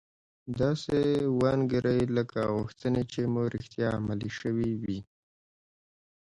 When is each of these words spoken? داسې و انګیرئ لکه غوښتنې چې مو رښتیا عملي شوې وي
داسې 0.59 0.97
و 1.37 1.39
انګیرئ 1.53 2.01
لکه 2.17 2.41
غوښتنې 2.57 3.03
چې 3.11 3.21
مو 3.33 3.41
رښتیا 3.53 3.87
عملي 3.99 4.31
شوې 4.39 4.71
وي 4.81 4.99